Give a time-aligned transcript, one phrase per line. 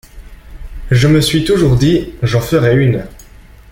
[0.89, 3.03] Je me suis toujours dit: j’en ferai une!